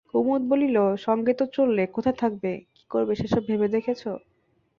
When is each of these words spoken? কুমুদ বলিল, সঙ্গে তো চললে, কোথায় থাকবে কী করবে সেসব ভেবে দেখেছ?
কুমুদ 0.09 0.41
বলিল, 0.51 0.75
সঙ্গে 1.05 1.33
তো 1.33 1.45
চললে, 1.55 1.83
কোথায় 1.95 2.17
থাকবে 2.21 2.51
কী 2.75 2.83
করবে 2.91 3.13
সেসব 3.15 3.41
ভেবে 3.49 3.67
দেখেছ? 3.75 4.01